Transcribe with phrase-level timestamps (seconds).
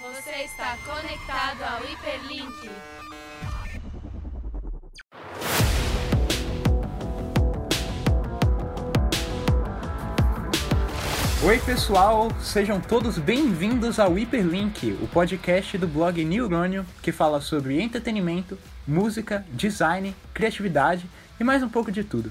[0.00, 2.70] Você está conectado ao Hiperlink.
[11.44, 17.80] Oi, pessoal, sejam todos bem-vindos ao Hiperlink, o podcast do blog Neurônio que fala sobre
[17.80, 21.04] entretenimento, música, design, criatividade
[21.40, 22.30] e mais um pouco de tudo.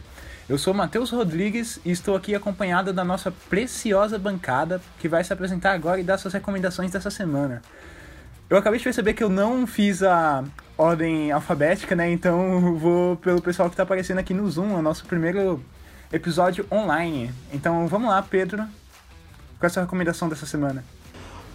[0.51, 5.31] Eu sou Matheus Rodrigues e estou aqui acompanhado da nossa preciosa bancada que vai se
[5.31, 7.61] apresentar agora e dar suas recomendações dessa semana.
[8.49, 10.43] Eu acabei de perceber que eu não fiz a
[10.77, 12.11] ordem alfabética, né?
[12.11, 15.63] Então vou pelo pessoal que está aparecendo aqui no Zoom, o nosso primeiro
[16.11, 17.31] episódio online.
[17.53, 18.57] Então vamos lá, Pedro.
[18.57, 20.83] Qual é a sua recomendação dessa semana?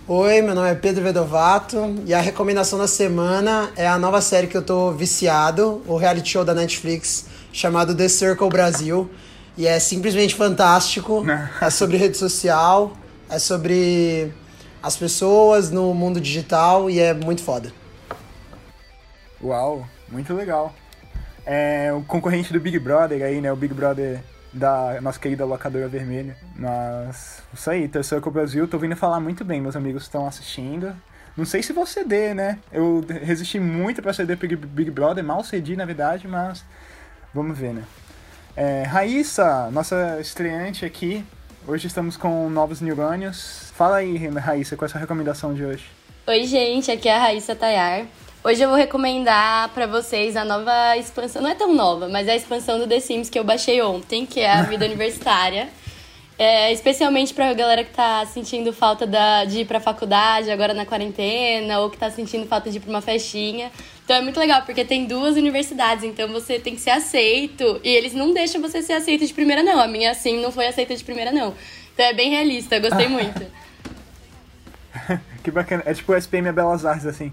[0.09, 4.47] Oi, meu nome é Pedro Vedovato e a recomendação da semana é a nova série
[4.47, 9.11] que eu tô viciado, o reality show da Netflix chamado The Circle Brasil.
[9.57, 11.25] E é simplesmente fantástico.
[11.61, 12.95] é sobre rede social,
[13.29, 14.33] é sobre
[14.83, 17.73] as pessoas no mundo digital e é muito foda.
[19.43, 20.75] Uau, muito legal.
[21.47, 23.51] É o concorrente do Big Brother aí, né?
[23.51, 24.21] O Big Brother
[24.53, 26.37] da nossa querida locadora vermelha.
[26.55, 30.27] Mas isso aí, Terceiro com o Brasil, tô ouvindo falar muito bem, meus amigos estão
[30.27, 30.95] assistindo.
[31.37, 32.59] Não sei se vou ceder, né?
[32.73, 36.65] Eu resisti muito para ceder Big Brother, mal cedi na verdade, mas
[37.37, 37.85] vamos ver, né?
[38.57, 41.23] É, Raíssa, nossa estreante aqui.
[41.69, 43.71] Hoje estamos com novos neurônios.
[43.75, 45.85] Fala aí, Raíssa, qual é a sua recomendação de hoje?
[46.27, 48.07] Oi, gente, aqui é a Raíssa Tayar.
[48.43, 52.33] Hoje eu vou recomendar para vocês a nova expansão, não é tão nova, mas é
[52.33, 55.69] a expansão do The Sims que eu baixei ontem, que é a vida universitária.
[56.39, 60.87] É, especialmente pra galera que tá sentindo falta da, de ir pra faculdade agora na
[60.87, 63.71] quarentena, ou que tá sentindo falta de ir pra uma festinha.
[64.07, 67.81] Então é muito legal, porque tem duas universidades, então você tem que ser aceito.
[67.83, 69.81] E eles não deixam você ser aceito de primeira, não.
[69.81, 71.53] A minha, assim, não foi aceita de primeira, não.
[71.93, 73.45] Então é bem realista, gostei muito.
[75.43, 75.83] que bacana.
[75.85, 77.33] É tipo o SPM Belas Artes, assim.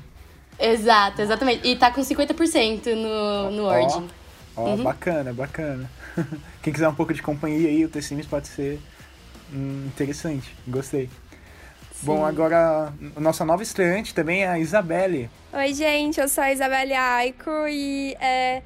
[0.59, 1.67] Exato, exatamente.
[1.67, 4.09] E tá com 50% no, no Origin.
[4.57, 4.83] Ó, uhum.
[4.83, 5.87] bacana, bacana.
[6.63, 8.79] Quem quiser um pouco de companhia aí, o T-Sims pode ser
[9.53, 10.55] hum, interessante.
[10.67, 11.07] Gostei.
[12.03, 15.29] Bom, agora a nossa nova estreante também é a Isabelle.
[15.53, 18.61] Oi, gente, eu sou a Isabelle Aiko e é,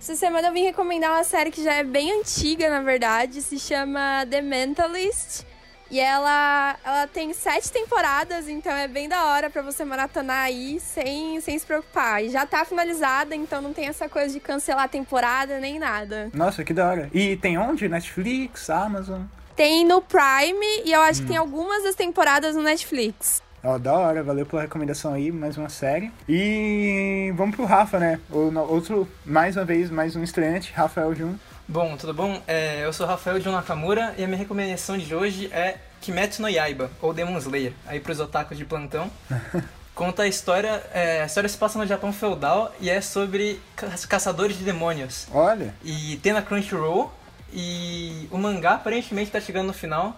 [0.00, 3.60] essa semana eu vim recomendar uma série que já é bem antiga, na verdade, se
[3.60, 5.44] chama The Mentalist.
[5.88, 10.78] E ela, ela tem sete temporadas, então é bem da hora para você maratonar aí
[10.78, 12.24] sem, sem se preocupar.
[12.24, 16.30] E já tá finalizada, então não tem essa coisa de cancelar a temporada nem nada.
[16.32, 17.10] Nossa, que da hora.
[17.12, 17.88] E tem onde?
[17.88, 19.22] Netflix, Amazon?
[19.56, 21.24] Tem no Prime e eu acho hum.
[21.24, 23.42] que tem algumas das temporadas no Netflix.
[23.62, 26.10] Ó, oh, da hora, valeu pela recomendação aí, mais uma série.
[26.26, 28.18] E vamos pro Rafa, né?
[28.30, 31.34] O, outro, mais uma vez, mais um estreante, Rafael Jun.
[31.68, 32.40] Bom, tudo bom?
[32.48, 36.48] É, eu sou Rafael Jun Nakamura e a minha recomendação de hoje é Kimetsu no
[36.48, 39.10] Yaiba, ou Demon Slayer, aí pros otakus de plantão.
[39.94, 43.60] Conta a história, é, a história se passa no Japão feudal e é sobre
[44.08, 45.28] caçadores de demônios.
[45.30, 45.74] Olha!
[45.84, 47.12] E tem na Crunchyroll
[47.52, 50.16] e o mangá aparentemente tá chegando no final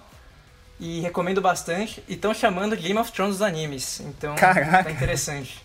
[0.78, 2.02] e recomendo bastante.
[2.08, 4.00] E estão chamando Game of Thrones dos animes.
[4.00, 4.84] Então Caraca.
[4.84, 5.64] tá interessante.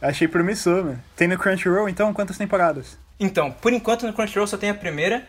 [0.00, 1.02] Achei promissor, mano.
[1.14, 2.96] Tem no Crunchyroll, então, quantas temporadas?
[3.18, 5.26] Então, por enquanto no Crunchyroll só tem a primeira,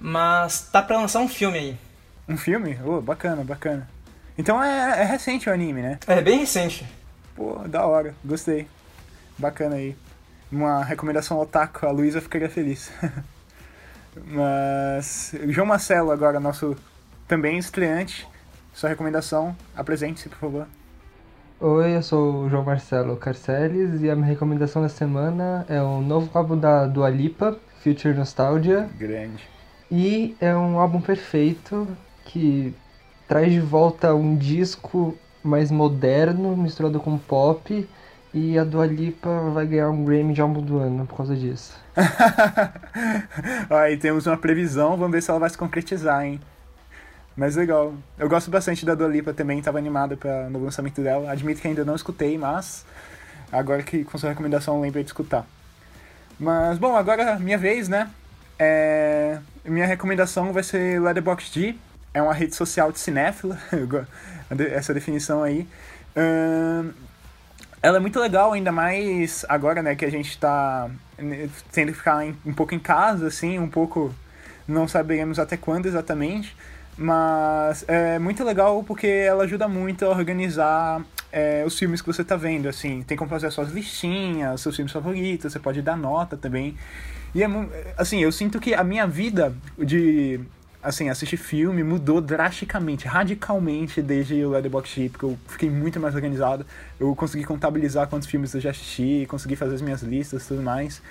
[0.00, 1.78] mas tá pra lançar um filme aí.
[2.26, 2.78] Um filme?
[2.84, 3.88] Oh, bacana, bacana.
[4.36, 5.98] Então é, é recente o anime, né?
[6.06, 6.86] É, bem recente.
[7.36, 8.66] Pô, da hora, gostei.
[9.36, 9.96] Bacana aí.
[10.50, 12.90] Uma recomendação otaku, a Luísa ficaria feliz.
[14.26, 15.34] Mas.
[15.48, 16.76] João Marcelo, agora, nosso
[17.26, 18.26] também estreante,
[18.72, 20.66] sua recomendação, apresente-se, por favor.
[21.60, 26.00] Oi, eu sou o João Marcelo Carceles e a minha recomendação da semana é o
[26.00, 28.88] novo álbum da Dua Lipa, Future Nostalgia.
[28.96, 29.42] Grande.
[29.90, 31.88] E é um álbum perfeito
[32.24, 32.74] que
[33.26, 37.88] traz de volta um disco mais moderno, misturado com pop,
[38.32, 41.74] e a Dua Lipa vai ganhar um Grammy de álbum do ano por causa disso.
[43.70, 46.40] Aí temos uma previsão, vamos ver se ela vai se concretizar, hein?
[47.36, 47.94] Mas legal.
[48.18, 51.30] Eu gosto bastante da Dua Lipa também, estava animada para lançamento dela.
[51.30, 52.84] Admito que ainda não escutei, mas
[53.50, 55.46] agora que com sua recomendação lembrei de escutar.
[56.38, 58.10] Mas bom, agora minha vez, né?
[58.58, 59.38] É...
[59.64, 61.78] Minha recomendação vai ser Letterboxd.
[62.12, 63.58] É uma rede social de cinéfila,
[64.72, 65.66] essa definição aí.
[67.82, 70.90] Ela é muito legal, ainda mais agora, né, que a gente está
[71.72, 74.14] tendo que ficar um pouco em casa, assim, um pouco
[74.66, 76.56] não saberemos até quando exatamente.
[76.96, 82.22] Mas é muito legal porque ela ajuda muito a organizar é, os filmes que você
[82.22, 83.02] está vendo, assim.
[83.02, 86.76] Tem como fazer suas listinhas, seus filmes favoritos, você pode dar nota também.
[87.32, 87.48] E é,
[87.96, 90.40] assim, eu sinto que a minha vida de
[90.82, 96.64] assim, assistir filme mudou drasticamente, radicalmente desde o Letterboxd, porque eu fiquei muito mais organizado.
[96.98, 100.62] Eu consegui contabilizar quantos filmes eu já assisti, consegui fazer as minhas listas e tudo
[100.62, 101.02] mais.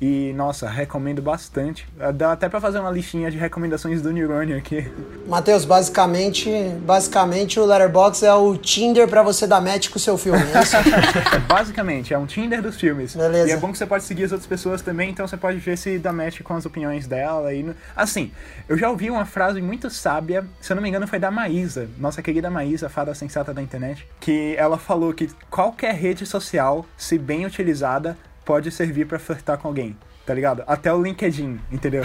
[0.00, 1.88] E, nossa, recomendo bastante.
[2.14, 4.90] Dá até pra fazer uma listinha de recomendações do Neurônio aqui.
[5.26, 6.50] Matheus, basicamente,
[6.82, 10.62] basicamente o Letterboxd é o Tinder pra você dar match com o seu filme, é
[10.62, 10.76] isso?
[11.48, 13.14] Basicamente, é um Tinder dos filmes.
[13.16, 13.48] Beleza.
[13.48, 15.78] E é bom que você pode seguir as outras pessoas também, então você pode ver
[15.78, 17.52] se dá match com as opiniões dela.
[17.52, 18.30] E, assim,
[18.68, 21.88] eu já ouvi uma frase muito sábia, se eu não me engano foi da Maísa,
[21.98, 27.18] nossa querida Maísa, fada sensata da internet, que ela falou que qualquer rede social, se
[27.18, 28.16] bem utilizada,
[28.46, 30.62] pode servir pra flertar com alguém, tá ligado?
[30.68, 32.04] Até o LinkedIn, entendeu?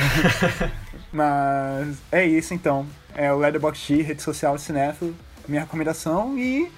[1.14, 2.86] Mas é isso então.
[3.14, 5.16] É o Letterboxd, rede social cinéfilo,
[5.48, 6.70] minha recomendação e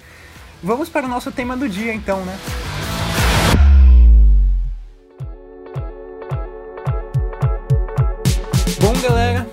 [0.61, 2.37] vamos para o nosso tema do dia então, né?
[8.81, 9.47] Bom, galera,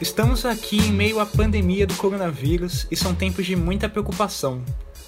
[0.00, 4.62] estamos aqui em meio à pandemia do coronavírus e são tempos de muita preocupação.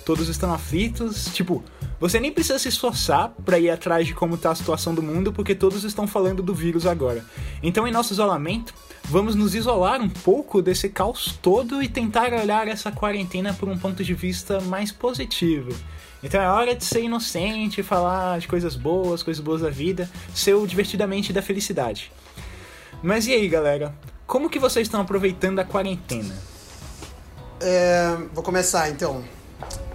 [0.08, 1.62] Todos estão aflitos, tipo,
[2.00, 5.34] você nem precisa se esforçar para ir atrás de como tá a situação do mundo,
[5.34, 7.22] porque todos estão falando do vírus agora.
[7.62, 8.72] Então, em nosso isolamento,
[9.04, 13.76] vamos nos isolar um pouco desse caos todo e tentar olhar essa quarentena por um
[13.76, 15.76] ponto de vista mais positivo.
[16.22, 20.54] Então é hora de ser inocente, falar de coisas boas, coisas boas da vida, ser
[20.54, 22.10] o divertidamente da felicidade.
[23.02, 23.94] Mas e aí, galera?
[24.26, 26.34] Como que vocês estão aproveitando a quarentena?
[27.60, 29.36] É, vou começar então.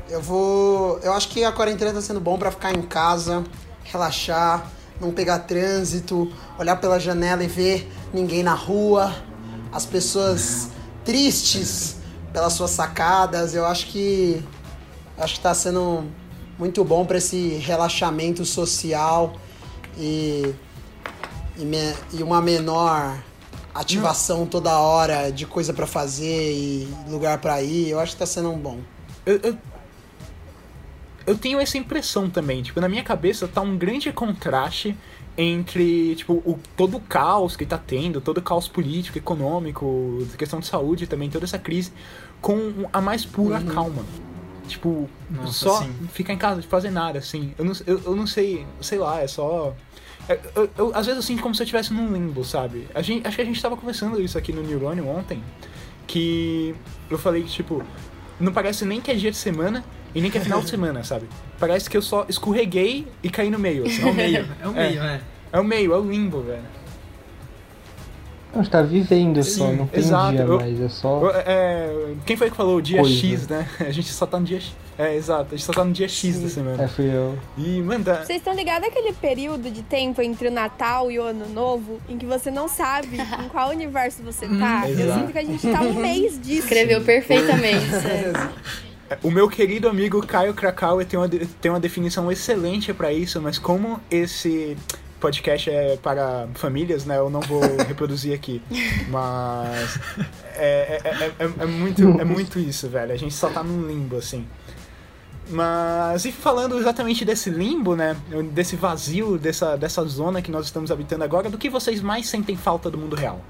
[0.09, 0.99] Eu vou.
[0.99, 3.43] Eu acho que a quarentena tá sendo bom pra ficar em casa,
[3.83, 4.69] relaxar,
[4.99, 9.13] não pegar trânsito, olhar pela janela e ver ninguém na rua,
[9.71, 10.69] as pessoas
[11.05, 11.97] tristes
[12.31, 13.55] pelas suas sacadas.
[13.55, 14.43] Eu acho que
[15.17, 16.03] acho que tá sendo
[16.59, 19.33] muito bom pra esse relaxamento social
[19.97, 20.53] e
[21.55, 23.15] e, me- e uma menor
[23.75, 27.89] ativação toda hora de coisa pra fazer e lugar pra ir.
[27.89, 28.79] Eu acho que tá sendo um bom.
[29.25, 29.57] Eu, eu,
[31.25, 32.61] eu tenho essa impressão também.
[32.61, 34.95] Tipo, na minha cabeça tá um grande contraste
[35.37, 40.59] entre, tipo, o, todo o caos que tá tendo, todo o caos político, econômico, questão
[40.59, 41.91] de saúde também, toda essa crise,
[42.41, 44.03] com a mais pura calma.
[44.67, 45.91] Tipo, Nossa, só sim.
[46.13, 47.53] ficar em casa, de fazer nada, assim.
[47.57, 49.75] Eu não, eu, eu não sei, sei lá, é só.
[50.29, 52.87] é- Eu, eu- às vezes eu sinto como se eu estivesse num limbo, sabe?
[52.93, 55.43] A gente, acho que a gente tava conversando isso aqui no Neurônio ontem,
[56.07, 56.73] que
[57.09, 57.83] eu falei que, tipo,
[58.39, 59.83] não parece nem que é dia de semana
[60.15, 61.27] e nem que é final de semana, sabe?
[61.59, 64.01] Parece que eu só escorreguei e caí no meio, assim.
[64.01, 65.21] É o meio, é o meio, é.
[65.51, 66.63] É o meio, é o limbo, velho.
[68.53, 70.31] A gente tá vivendo só, Sim, não tem exato.
[70.33, 71.21] dia Eu- mais, é só.
[71.21, 73.15] Eu- é, quem foi que falou o dia Coisa.
[73.15, 73.67] X, né?
[73.81, 74.75] A gente só tá no dia X.
[74.95, 76.83] É, exato, a gente só tá no dia X da semana.
[76.83, 77.35] É, fui eu.
[77.57, 81.23] E, mano, tá- Vocês estão ligados aquele período de tempo entre o Natal e o
[81.23, 84.83] Ano Novo em que você não sabe em qual universo você tá?
[84.87, 85.19] Eu exato.
[85.19, 86.59] sinto que a gente tá um mês disso.
[86.59, 87.89] Escreveu perfeitamente.
[87.89, 88.33] sério.
[89.21, 93.57] O meu querido amigo Caio Krakauer tem uma, tem uma definição excelente pra isso, mas
[93.57, 94.77] como esse
[95.19, 97.17] podcast é para famílias, né?
[97.17, 98.61] Eu não vou reproduzir aqui.
[99.09, 99.99] Mas
[100.55, 103.11] é, é, é, é- é muito, é muito isso, velho.
[103.13, 104.45] A gente só tá num limbo, assim.
[105.49, 108.15] Mas e falando exatamente desse limbo, né?
[108.53, 112.55] Desse vazio, dessa, dessa zona que nós estamos habitando agora, do que vocês mais sentem
[112.55, 113.41] falta do mundo real?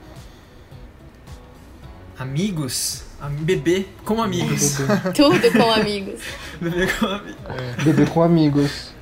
[2.17, 4.77] Amigos, am- beber com amigos.
[5.15, 6.21] Tudo com amigos.
[6.61, 7.83] beber com amigos.
[7.83, 8.93] Beber com amigos.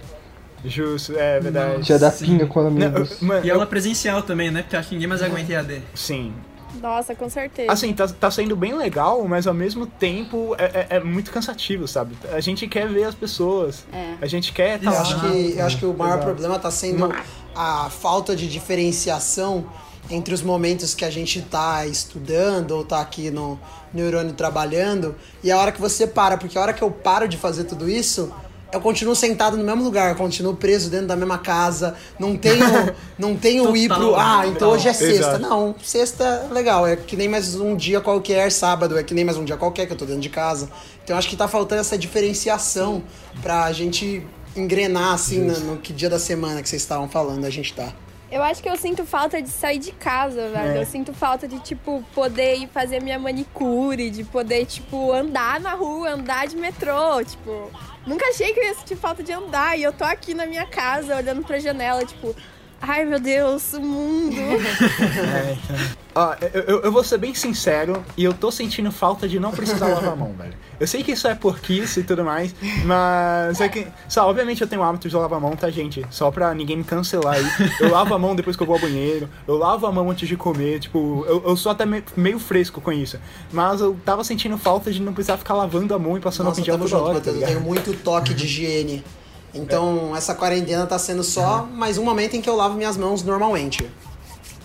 [0.64, 1.82] Justo, é verdade.
[1.84, 2.26] Dia da Sim.
[2.26, 3.22] pinga com Não, amigos.
[3.22, 4.62] eu- mano, E eu- aula presencial também, né?
[4.62, 5.82] Porque acho que ninguém mais aguenta EAD.
[5.94, 6.34] sim.
[6.82, 7.70] Nossa, com certeza.
[7.70, 11.86] Assim, tá, tá sendo bem legal, mas ao mesmo tempo é, é- é muito cansativo,
[11.86, 12.16] sabe?
[12.32, 13.84] A gente quer ver as pessoas.
[13.92, 14.14] É.
[14.22, 15.02] A gente quer tá Eu lá.
[15.02, 16.26] acho que, eu acho que o maior Exato.
[16.28, 17.14] problema tá sendo
[17.54, 19.66] a falta de diferenciação
[20.10, 23.60] entre os momentos que a gente tá estudando ou tá aqui no
[23.94, 27.38] neurônio trabalhando e a hora que você para, porque a hora que eu paro de
[27.38, 28.32] fazer tudo isso,
[28.72, 32.66] eu continuo sentado no mesmo lugar, eu continuo preso dentro da mesma casa, não tenho,
[33.20, 35.20] não tenho ir pro, ah, então hoje é sexta.
[35.20, 35.40] Exato.
[35.40, 39.26] Não, sexta é legal, é que nem mais um dia qualquer, sábado é que nem
[39.26, 40.70] mais um dia qualquer que eu tô dentro de casa.
[41.04, 43.04] Então acho que tá faltando essa diferenciação
[43.42, 47.50] pra gente engrenar assim no, no que dia da semana que vocês estavam falando, a
[47.50, 47.94] gente tá.
[48.32, 50.78] Eu acho que eu sinto falta de sair de casa, velho.
[50.78, 50.82] É.
[50.82, 55.74] Eu sinto falta de, tipo, poder ir fazer minha manicure, de poder, tipo, andar na
[55.74, 57.70] rua, andar de metrô, tipo.
[58.08, 59.78] Nunca achei que eu ia sentir falta de andar.
[59.78, 62.34] E eu tô aqui na minha casa, olhando pra janela, tipo,
[62.82, 64.36] Ai, meu Deus, o mundo.
[64.40, 66.02] É, então.
[66.14, 69.52] Ó, eu, eu, eu vou ser bem sincero e eu tô sentindo falta de não
[69.52, 70.54] precisar lavar a mão, velho.
[70.80, 72.54] Eu sei que isso é porquice e tudo mais,
[72.86, 73.88] mas é que.
[74.10, 76.04] Só, obviamente eu tenho o hábito de lavar a mão, tá, gente?
[76.10, 77.46] Só pra ninguém me cancelar aí.
[77.80, 80.28] Eu lavo a mão depois que eu vou ao banheiro, eu lavo a mão antes
[80.28, 83.20] de comer, tipo, eu, eu sou até me- meio fresco com isso.
[83.54, 86.60] Mas eu tava sentindo falta de não precisar ficar lavando a mão e passando Nossa,
[86.62, 87.42] a tamo toda junto, hora, tá Matheus.
[87.42, 89.04] Eu tenho muito toque de higiene.
[89.54, 93.24] Então, essa quarentena tá sendo só mais um momento em que eu lavo minhas mãos
[93.24, 93.86] normalmente.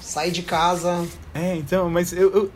[0.00, 1.04] Sair de casa.
[1.34, 2.50] É, então, mas eu, eu,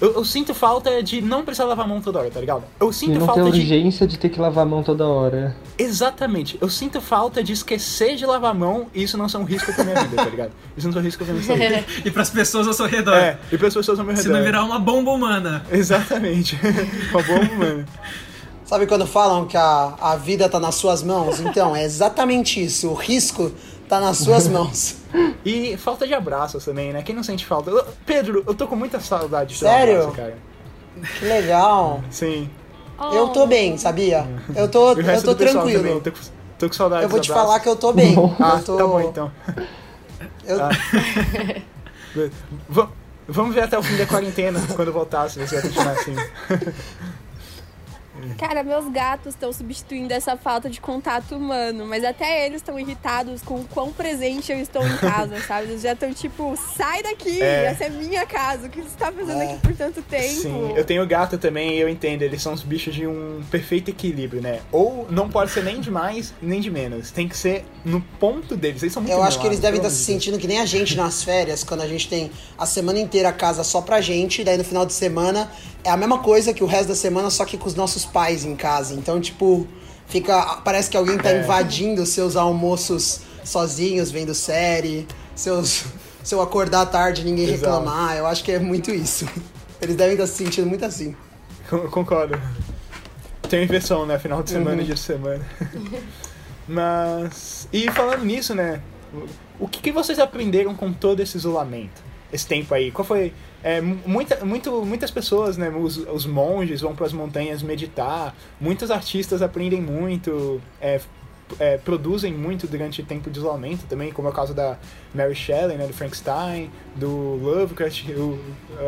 [0.00, 2.62] eu, eu sinto falta de não precisar lavar a mão toda hora, tá ligado?
[2.78, 3.60] Eu sinto não ter falta de.
[3.60, 5.56] urgência de ter que lavar a mão toda hora.
[5.76, 6.56] Exatamente.
[6.60, 9.72] Eu sinto falta de esquecer de lavar a mão e isso não ser um risco
[9.72, 10.52] pra minha vida, tá ligado?
[10.76, 11.84] Isso não é um risco pra minha saúde.
[12.04, 13.16] E pras pessoas ao seu redor.
[13.16, 14.36] É, e para as pessoas ao meu Se redor.
[14.38, 15.64] não virar uma bomba humana.
[15.72, 16.58] Exatamente.
[17.10, 17.84] Uma bomba, mano.
[18.66, 21.38] Sabe quando falam que a, a vida tá nas suas mãos?
[21.40, 22.88] Então, é exatamente isso.
[22.88, 23.52] O risco
[23.88, 24.96] tá nas suas mãos.
[25.44, 27.02] E falta de abraços também, né?
[27.02, 27.70] Quem não sente falta?
[27.70, 29.98] Eu- Pedro, eu tô com muita saudade de Sério?
[30.08, 30.36] abraço, cara.
[31.18, 32.02] Que legal.
[32.10, 32.50] Sim.
[33.12, 34.26] Eu tô bem, sabia?
[34.56, 35.74] Eu tô, eu tô pessoal também.
[35.74, 36.00] tranquilo.
[36.00, 36.18] Tô com,
[36.58, 37.48] tô com saudade Eu vou te abraços.
[37.48, 38.16] falar que eu tô bem.
[38.40, 38.76] Ah, eu tô...
[38.76, 39.30] tá bom então.
[40.44, 40.70] eu- Ah.
[42.68, 42.88] Va-
[43.28, 46.14] Vamos ver até o fim da quarentena, quando voltar, se você vai continuar assim.
[48.38, 53.42] Cara, meus gatos estão substituindo essa falta de contato humano, mas até eles estão irritados
[53.42, 55.68] com o quão presente eu estou em casa, sabe?
[55.70, 57.66] Eles já estão tipo, sai daqui, É.
[57.66, 59.52] essa é minha casa, o que você tá fazendo É.
[59.52, 60.28] aqui por tanto tempo?
[60.42, 63.90] Sim, eu tenho gato também e eu entendo, eles são os bichos de um perfeito
[63.90, 64.60] equilíbrio, né?
[64.72, 67.10] Ou não pode ser nem de mais, nem de menos.
[67.10, 68.82] Tem que ser no ponto deles.
[68.82, 70.96] Eles são muito Eu acho que eles devem estar se sentindo que nem a gente
[70.96, 74.56] nas férias, quando a gente tem a semana inteira a casa só pra gente, daí
[74.56, 75.50] no final de semana
[75.84, 78.44] é a mesma coisa que o resto da semana, só que com os nossos pais
[78.44, 78.94] em casa.
[78.94, 79.66] Então, tipo,
[80.06, 80.60] fica.
[80.64, 81.42] Parece que alguém tá É.
[81.42, 85.84] invadindo seus almoços sozinhos, vendo série, seus.
[86.26, 87.60] Seu acordar à tarde e ninguém Exato.
[87.60, 88.16] reclamar.
[88.16, 89.28] Eu acho que é muito isso.
[89.80, 91.14] Eles devem estar se sentindo muito assim.
[91.70, 92.36] Con- Concordo.
[93.48, 94.18] Tem inversão, né?
[94.18, 95.46] Final de semana e dia de semana.
[96.66, 97.68] Mas.
[97.72, 98.80] E falando nisso, né?
[99.58, 102.02] O que, que vocês aprenderam com todo esse isolamento?
[102.32, 102.90] Esse tempo aí?
[102.90, 103.32] Qual foi.
[103.68, 105.68] É, mu- muita, muito, muitas pessoas, né?
[105.70, 108.32] Os, os monges vão para as montanhas meditar.
[108.60, 110.60] Muitos artistas aprendem muito.
[110.80, 111.00] é,
[111.60, 114.76] é, produzem muito durante o tempo de isolamento também, como é o caso da
[115.14, 117.08] Mary Shelley, né, do Frankenstein, do
[117.40, 118.38] Lovecraft, o,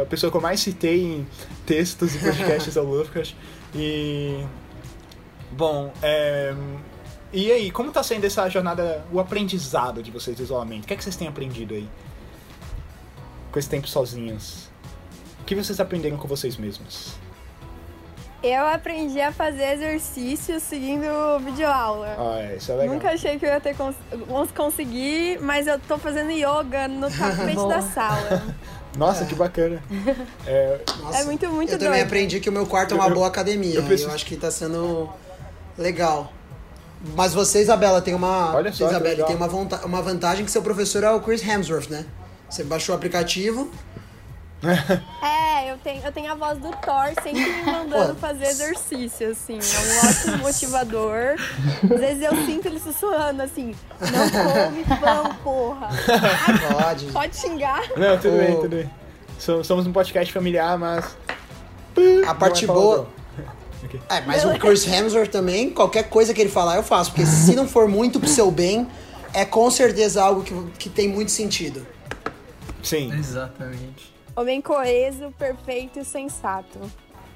[0.02, 1.26] a pessoa que eu mais citei em
[1.64, 3.34] textos e podcasts é o Lovecraft.
[3.74, 4.44] E.
[5.52, 6.54] Bom, é,
[7.32, 10.84] e aí, como tá sendo essa jornada, o aprendizado de vocês do isolamento?
[10.84, 11.88] O que é que vocês têm aprendido aí?
[13.52, 14.67] Com esse tempo sozinhos?
[15.48, 17.14] O que vocês aprenderam com vocês mesmos?
[18.42, 21.06] Eu aprendi a fazer exercícios seguindo
[21.42, 22.14] videoaula.
[22.18, 22.94] Ah, é, isso é legal.
[22.94, 23.96] Nunca achei que eu ia ter cons
[24.28, 28.42] cons- conseguir, mas eu tô fazendo yoga no tapete da sala.
[28.98, 29.82] Nossa, que bacana.
[30.46, 32.04] É, Nossa, É muito, muito Eu também doido.
[32.06, 33.74] aprendi que o meu quarto é uma Eu- boa academia.
[33.76, 35.08] eu Eu, preciso- acho que tá sendo
[35.78, 36.30] legal.
[37.16, 38.54] Mas você, Isabela, tem uma.
[38.54, 39.46] Olha só Isabela, tem uma,
[39.86, 42.04] uma vantagem que seu professor é o Chris Hemsworth, né?
[42.50, 43.70] Você baixou o aplicativo.
[45.22, 49.58] É, eu tenho, eu tenho a voz do Thor sempre me mandando fazer exercício, assim.
[49.58, 51.36] É um ótimo motivador.
[51.84, 55.88] Às vezes eu sinto ele sussurrando assim, não come pão, porra.
[56.82, 57.06] Pode.
[57.06, 57.82] pode xingar.
[57.96, 58.90] não, tudo bem, tudo bem.
[59.38, 61.16] So- Somos um podcast familiar, mas.
[62.26, 63.04] A parte é boa.
[63.04, 63.18] palavrão.
[63.84, 64.00] Ok.
[64.08, 67.10] É, mas o Chris Hemsworth também, qualquer coisa que ele falar, eu faço.
[67.12, 68.88] Porque se não for muito pro seu bem,
[69.32, 71.86] é com certeza algo que, que tem muito sentido.
[72.82, 74.16] Sim, Exatamente.
[74.40, 76.78] Homem coeso, perfeito e sensato.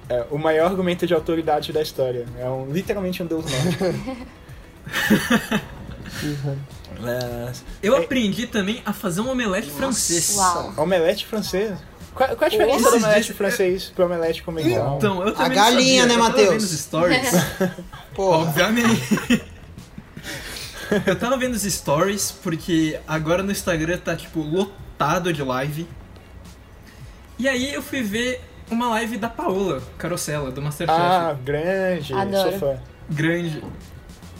[0.09, 2.25] é o maior argumento de autoridade da história.
[2.37, 3.83] É um, literalmente um deus nórdico.
[7.81, 10.35] Eu É- aprendi também a fazer um omelete francês.
[10.37, 10.73] Uau.
[10.77, 11.77] Omelete francês?
[12.13, 14.97] Qual, qual a diferença do omelete dias- francês pro omelete convencional?
[14.97, 16.07] Então, eu também galinha, não sabia.
[16.07, 16.49] né, Eu tava Matheus?
[16.49, 17.31] vendo os stories.
[18.15, 18.37] Porra.
[18.37, 19.43] Obviamente.
[21.07, 25.87] Eu tava vendo os stories porque agora no Instagram tá tipo lotado de live.
[27.43, 28.39] E aí eu fui ver
[28.71, 30.97] uma live da Paola Carosella, do Masterchef.
[30.97, 32.13] Ah, grande.
[32.13, 32.51] Adoro.
[32.51, 32.79] Sou fã.
[33.09, 33.61] grande.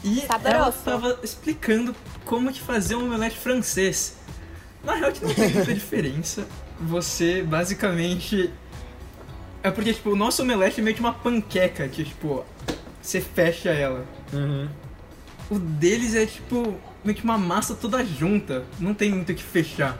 [0.02, 0.56] E Saboroso.
[0.56, 1.94] ela tava explicando
[2.24, 4.16] como que fazer um omelete francês.
[4.82, 6.46] Na real que não tem muita diferença.
[6.80, 8.50] Você basicamente.
[9.62, 12.42] É porque, tipo, o nosso omelete é meio que uma panqueca, que, tipo,
[13.02, 14.06] você fecha ela.
[14.32, 14.66] Uhum.
[15.50, 18.64] O deles é, tipo, meio que uma massa toda junta.
[18.80, 19.98] Não tem muito o que fechar.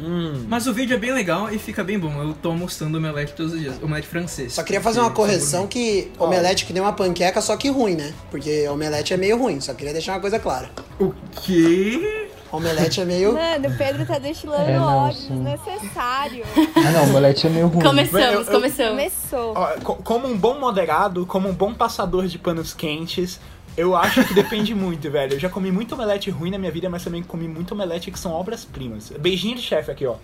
[0.00, 0.44] Hum.
[0.48, 2.12] Mas o vídeo é bem legal e fica bem bom.
[2.22, 3.74] Eu tô almoçando omelete todos os dias.
[3.82, 4.52] Omelete francês.
[4.54, 8.12] Só queria fazer uma correção que omelete que nem uma panqueca, só que ruim, né?
[8.30, 10.68] Porque omelete é meio ruim, só queria deixar uma coisa clara.
[10.98, 12.20] O quê?
[12.50, 13.32] Omelete é meio.
[13.34, 15.42] Mano, o Pedro tá destilando É, não, ódio sim.
[15.42, 16.44] desnecessário.
[16.76, 17.82] Ah não, o omelete é meio ruim.
[17.84, 18.90] Começamos, Eu- eu- começamos.
[18.90, 19.52] Começou.
[19.56, 23.40] Ó, co- como um bom moderado, como um bom passador de panos quentes,
[23.76, 25.34] eu acho que depende muito, velho.
[25.34, 28.18] Eu já comi muito omelete ruim na minha vida, mas também comi muito omelete que
[28.18, 29.10] são obras-primas.
[29.18, 30.16] Beijinho de chefe aqui, ó.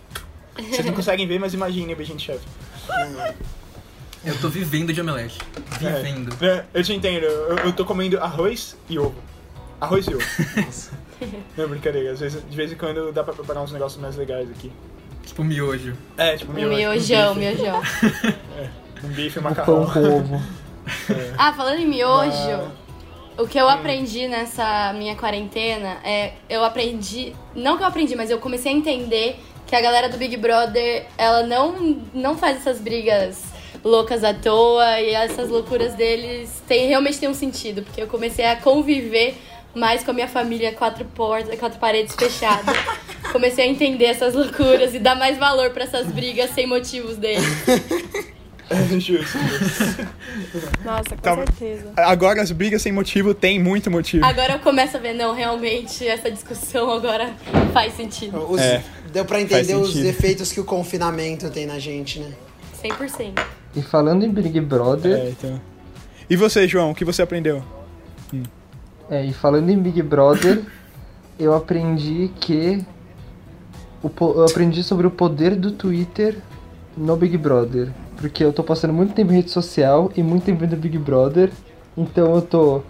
[0.56, 2.46] Vocês não conseguem ver, mas imaginem o beijinho de chefe.
[4.24, 5.38] Eu tô vivendo de omelete.
[5.78, 6.36] Vivendo.
[6.44, 7.24] É, eu te entendo.
[7.24, 9.14] Eu, eu tô comendo arroz e ovo.
[9.80, 10.24] Arroz e ovo.
[11.56, 12.12] Não, brincadeira.
[12.12, 14.70] Às vezes, de vez em quando dá pra preparar uns negócios mais legais aqui.
[15.24, 15.94] Tipo miojo.
[16.18, 17.82] É, tipo miojo, miojão, um bife, miojão.
[19.04, 19.84] um bife, um O macarrão.
[19.84, 20.42] pão com ovo.
[21.38, 22.70] Ah, falando em miojo,
[23.40, 26.32] o que eu aprendi nessa minha quarentena é.
[26.48, 27.34] Eu aprendi.
[27.54, 31.06] Não que eu aprendi, mas eu comecei a entender que a galera do Big Brother,
[31.16, 33.42] ela não, não faz essas brigas
[33.84, 38.44] loucas à toa e essas loucuras deles tem, realmente tem um sentido, porque eu comecei
[38.44, 39.36] a conviver
[39.74, 42.76] mais com a minha família, quatro portas, quatro paredes fechadas.
[43.30, 47.44] Comecei a entender essas loucuras e dar mais valor pra essas brigas sem motivos deles.
[49.00, 50.08] Justo, justo.
[50.84, 51.92] Nossa, com Tá- certeza.
[51.96, 54.24] Agora as brigas sem motivo tem muito motivo.
[54.24, 57.32] Agora eu começo a ver, não, realmente essa discussão agora
[57.72, 58.38] faz sentido.
[58.48, 62.30] Os- É, Deu pra faz entender os efeitos que o confinamento tem na gente, né?
[62.80, 63.42] 100%.
[63.74, 65.60] E falando em Big Brother, É, então.
[66.28, 67.62] E você, João, o que você aprendeu?
[69.10, 70.62] é, e falando em Big Brother,
[71.40, 72.84] eu aprendi que
[74.04, 76.36] eu aprendi sobre o poder do Twitter
[76.96, 80.66] no Big Brother, porque eu tô passando muito tempo em rede social e muito tempo
[80.66, 81.50] no Big Brother,
[81.96, 82.82] então eu tô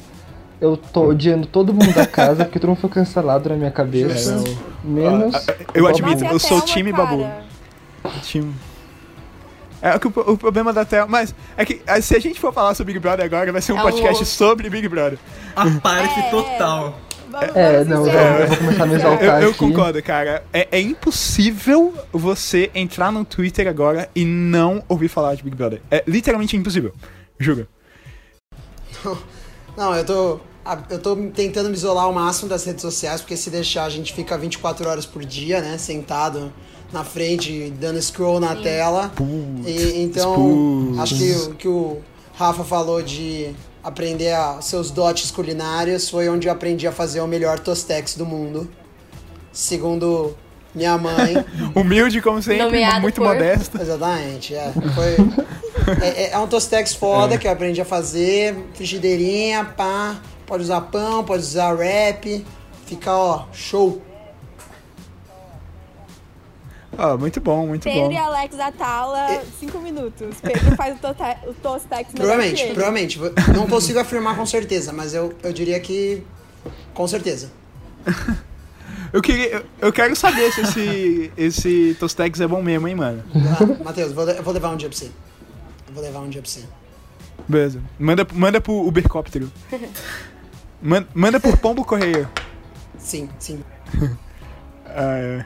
[0.60, 4.32] eu tô odiando todo mundo da casa porque todo mundo foi cancelado na minha cabeça,
[4.32, 7.04] É, menos Ah, eu o admito, eu sou o time cara?
[7.06, 7.26] Babu.
[8.22, 8.54] Time.
[9.82, 11.06] É que o, o problema da tela.
[11.06, 13.72] Mas é que ah, se a gente for falar sobre Big Brother agora, vai ser
[13.72, 14.26] um É podcast outro.
[14.26, 15.18] sobre Big Brother.
[15.56, 16.30] A parte É.
[16.30, 16.99] total.
[17.30, 19.58] Vamos, É, vamos não, eu, eu vou começar a me Eu, exaltar eu aqui.
[19.58, 20.42] concordo, cara.
[20.52, 25.80] É, é impossível você entrar no Twitter agora e não ouvir falar de Big Brother.
[25.90, 26.92] É literalmente impossível.
[27.38, 27.66] Juro.
[29.76, 30.40] Não, eu tô.
[30.90, 34.12] Eu tô tentando me isolar ao máximo das redes sociais, porque se deixar a gente
[34.12, 35.78] fica 24 horas por dia, né?
[35.78, 36.52] Sentado
[36.92, 39.10] na frente, dando scroll na tela.
[39.66, 40.99] E, então, putz.
[41.00, 41.99] acho que o que o
[42.34, 47.26] Rafa falou de aprender a, seus dotes culinários foi onde eu aprendi a fazer o
[47.26, 48.70] melhor tostex do mundo.
[49.52, 50.37] Segundo
[50.74, 51.35] minha mãe.
[51.74, 53.81] Humilde, como sempre, Nomeado muito por- modesto.
[53.81, 54.72] Exatamente, é.
[54.94, 55.16] Foi,
[56.02, 60.20] é, é- é um tostex foda que eu aprendi a fazer, frigideirinha, pá.
[60.46, 62.44] Pode usar pão, pode usar wrap.
[62.87, 64.00] Fica, ó, show.
[67.02, 68.12] Ah, muito bom, muito Pedro bom.
[68.12, 70.36] e Alex Atala, 5 minutos.
[70.42, 73.18] Pedro faz o, tote- o Tostex Provavelmente, provavelmente.
[73.56, 76.22] Não consigo afirmar com certeza, mas eu, eu diria que.
[76.92, 77.50] Com certeza.
[79.12, 83.24] Eu, queria, eu, quero saber se esse, esse Tostex é bom mesmo, hein, mano.
[83.32, 83.84] Tá?
[83.84, 85.06] Matheus, vou, eu vou levar um dia pra você.
[85.88, 86.62] Eu vou levar um dia pra você.
[87.48, 87.82] Beleza.
[87.98, 89.50] Manda, manda pro Ubercóptero.
[90.80, 92.28] Man- manda por Pombo Correio.
[92.98, 93.64] Sim, sim.
[94.86, 95.44] Ah, é.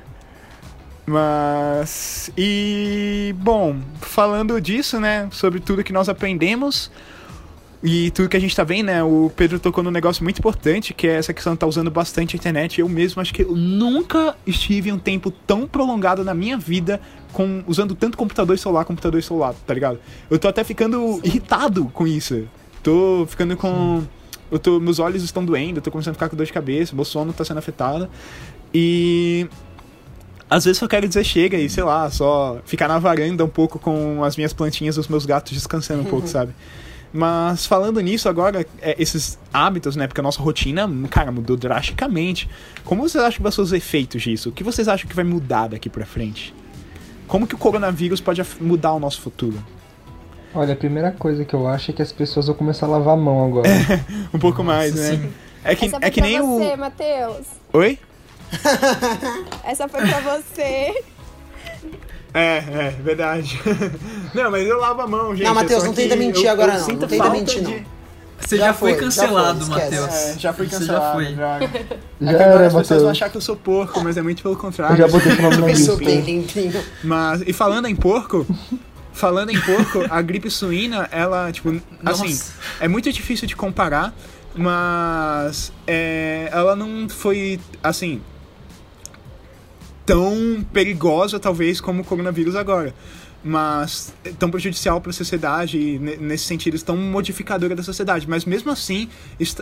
[1.07, 2.31] Mas.
[2.37, 3.35] E.
[3.39, 5.29] Bom, falando disso, né?
[5.31, 6.91] Sobre tudo que nós aprendemos
[7.87, 9.03] e tudo que a gente tá vendo, né?
[9.03, 12.35] O Pedro tocou num negócio muito importante, que é essa questão de tá usando bastante
[12.35, 12.81] a internet.
[12.81, 16.99] Eu mesmo acho que eu nunca estive um tempo tão prolongado na minha vida
[17.31, 20.01] com usando tanto computador e celular, computador e celular, tá ligado?
[20.31, 22.49] Eu tô até ficando irritado com isso.
[22.83, 24.03] Tô ficando com.
[24.51, 26.95] Eu tô, meus olhos estão doendo, eu tô começando a ficar com dor de cabeça,
[26.95, 28.09] meu sono tá sendo afetado.
[28.73, 29.47] E
[30.49, 33.79] às vezes eu quero dizer chega e, sei lá, só ficar na varanda um pouco
[33.79, 36.55] com as minhas plantinhas e os meus gatos descansando um pouco, sabe?
[37.13, 40.09] Mas falando nisso agora, é, esses hábitos, né?
[40.09, 42.51] Porque a nossa rotina, cara, mudou drasticamente.
[42.85, 44.49] Como vocês acham que vão ser os efeitos disso?
[44.49, 46.53] O que vocês acham que vai mudar daqui pra frente?
[47.29, 49.65] Como que o coronavírus pode mudar o nosso futuro?
[50.53, 53.15] Olha, a primeira coisa que eu acho é que as pessoas vão começar a lavar
[53.15, 53.69] a mão agora.
[54.35, 55.31] Um pouco mais, né?
[55.65, 56.77] É que, é foi que nem você, o.
[56.77, 57.47] Matheus.
[57.73, 57.99] Oi?
[59.65, 61.03] Essa foi pra você.
[62.33, 63.61] É, é, verdade.
[64.35, 65.45] não, mas eu lavo a mão, gente.
[65.45, 66.85] Não, é Matheus, não tenta mentir eu- agora, eu não.
[66.85, 67.95] sinto Não tenta mentir, de- não.
[68.41, 69.69] Você Já já, foi, foi, já cancelado, foi.
[69.77, 70.09] Matheus.
[70.15, 71.05] É, já fui Você cancelado.
[71.05, 71.35] já foi.
[71.35, 71.59] Já.
[72.21, 73.11] É Já agora era, as pessoas vão Matheus.
[73.11, 74.95] achar que eu sou porco, mas é muito pelo contrário.
[74.95, 76.81] Eu já botei esse nome na lista.
[77.03, 78.47] Mas, e falando em porco,
[79.13, 81.71] falando em porco, a gripe suína, ela, tipo,
[82.05, 82.53] assim, Nossa.
[82.81, 84.15] é muito difícil de comparar,
[84.55, 88.21] mas é, ela não foi, assim,
[90.07, 92.95] tão perigosa, talvez, como o coronavírus agora.
[93.45, 98.27] mas tão prejudicial para a sociedade e nesse sentido tão modificadora da sociedade.
[98.27, 99.09] Mas mesmo assim,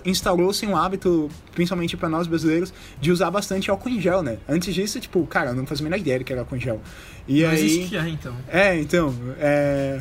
[0.04, 4.38] instaurou-se um hábito, principalmente para nós brasileiros, de usar bastante álcool em gel, né?
[4.48, 6.80] Antes disso, tipo, cara, eu não fazia a menor ideia que era álcool em gel.
[7.26, 8.36] E Mas aí, isso que é, então.
[8.48, 10.00] É, então, é...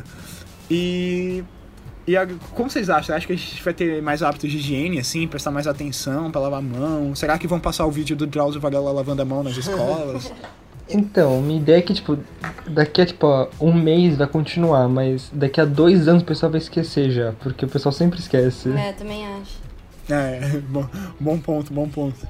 [0.70, 1.42] E
[2.06, 3.14] e a, como vocês acham?
[3.14, 6.40] Acho que a gente vai ter mais hábitos de higiene, assim, prestar mais atenção para
[6.40, 7.14] lavar a mão?
[7.14, 10.32] Será que vão passar o vídeo do Drauzio Varela lavando a mão nas escolas?
[10.88, 12.18] Então, minha ideia é que, tipo,
[12.66, 16.60] daqui a, tipo, um mês vai continuar, mas daqui a dois anos o pessoal vai
[16.60, 18.70] esquecer já, porque o pessoal sempre esquece.
[18.70, 19.58] É, também acho.
[20.10, 20.86] É, bom,
[21.18, 22.28] bom ponto, bom ponto.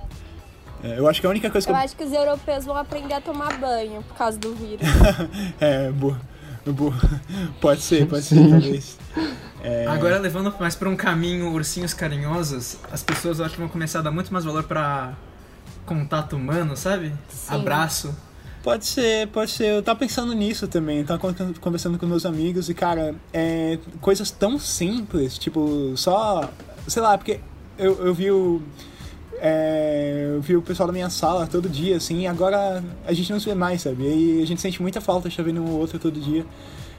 [0.84, 1.76] É, eu acho que a única coisa que eu...
[1.76, 1.82] eu...
[1.82, 4.86] acho que os europeus vão aprender a tomar banho por causa do vírus.
[5.60, 6.20] é, boa.
[7.60, 8.98] Pode ser, pode ser, talvez.
[9.62, 9.86] É...
[9.86, 14.00] Agora, levando mais para um caminho ursinhos carinhosos, as pessoas eu acho que vão começar
[14.00, 15.14] a dar muito mais valor para
[15.86, 17.12] contato humano, sabe?
[17.28, 17.54] Sim.
[17.54, 18.14] Abraço.
[18.62, 19.66] Pode ser, pode ser.
[19.66, 21.04] Eu tava pensando nisso também.
[21.04, 21.20] tava
[21.60, 26.48] conversando com meus amigos e, cara, é, coisas tão simples, tipo, só.
[26.86, 27.40] Sei lá, porque
[27.76, 28.62] eu, eu vi o.
[29.44, 33.32] É, eu vi o pessoal da minha sala todo dia, assim, e agora a gente
[33.32, 34.04] não se vê mais, sabe?
[34.04, 36.46] E a gente sente muita falta de estar vendo um outro todo dia.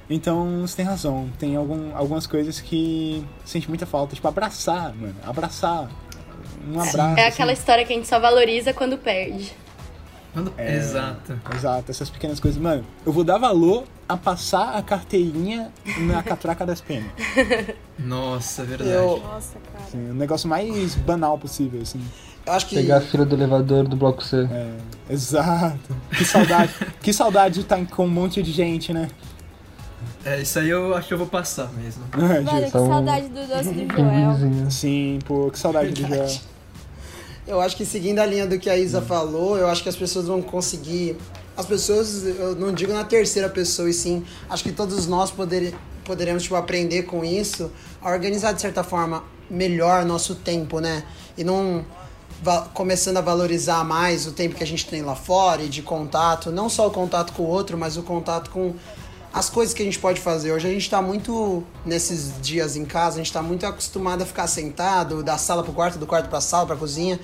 [0.10, 5.16] Então você tem razão, tem algum, algumas coisas que sente muita falta, tipo abraçar, mano,
[5.26, 5.90] abraçar.
[6.68, 7.18] Um abraço.
[7.18, 7.62] É aquela assim.
[7.62, 9.54] história que a gente só valoriza quando perde.
[10.34, 10.54] Quando...
[10.58, 11.40] É, exato.
[11.56, 12.62] Exato, essas pequenas coisas.
[12.62, 17.10] Mano, eu vou dar valor a passar a carteirinha na catraca das penas.
[17.98, 18.92] Nossa, é verdade.
[18.92, 19.22] Eu...
[19.24, 19.86] Nossa, cara.
[19.90, 22.02] Sim, o negócio mais banal possível, assim.
[22.46, 22.76] Eu acho que...
[22.76, 24.48] Pegar a fila do elevador do bloco C.
[24.52, 24.74] É,
[25.10, 25.96] exato.
[26.18, 26.74] Que saudade.
[27.02, 29.08] que saudade de estar com um monte de gente, né?
[30.26, 32.04] É, isso aí eu acho que eu vou passar mesmo.
[32.14, 34.72] É, Mano, que saudade do doce do Joel.
[34.72, 36.28] Sim, pô, que saudade do Joel.
[37.46, 39.06] Eu acho que seguindo a linha do que a Isa hum.
[39.06, 41.18] falou, eu acho que as pessoas vão conseguir.
[41.56, 45.76] As pessoas, eu não digo na terceira pessoa, e sim, acho que todos nós poder,
[46.04, 47.70] poderemos tipo, aprender com isso
[48.02, 51.04] a organizar de certa forma melhor nosso tempo, né?
[51.38, 51.86] E não
[52.74, 56.52] começando a valorizar mais o tempo que a gente tem lá fora e de contato,
[56.52, 58.74] não só o contato com o outro, mas o contato com
[59.34, 60.52] as coisas que a gente pode fazer.
[60.52, 64.26] Hoje a gente está muito, nesses dias em casa, a gente está muito acostumado a
[64.26, 67.20] ficar sentado, da sala para o quarto, do quarto para a sala, para a cozinha.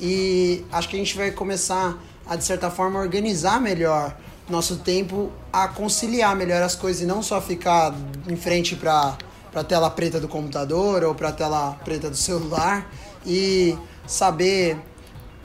[0.00, 4.16] E acho que a gente vai começar a, de certa forma, organizar melhor
[4.48, 7.94] nosso tempo, a conciliar melhor as coisas e não só ficar
[8.28, 9.16] em frente para
[9.54, 12.90] a tela preta do computador ou para a tela preta do celular
[13.24, 14.78] e saber